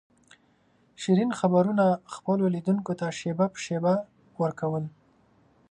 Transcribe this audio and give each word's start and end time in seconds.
شیرین 1.01 1.31
خبرونه 1.39 1.85
خپلو 2.15 2.45
لیدونکو 2.53 2.91
ته 2.99 3.07
شېبه 3.19 3.45
په 3.53 3.59
شېبه 3.65 3.93
ور 4.39 4.51
کول. 4.59 4.83